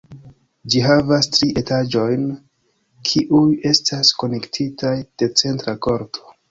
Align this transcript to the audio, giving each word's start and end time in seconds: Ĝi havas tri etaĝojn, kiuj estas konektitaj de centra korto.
Ĝi 0.75 0.79
havas 0.85 1.29
tri 1.35 1.49
etaĝojn, 1.61 2.25
kiuj 3.11 3.45
estas 3.75 4.15
konektitaj 4.25 4.99
de 5.03 5.35
centra 5.45 5.81
korto. 5.89 6.31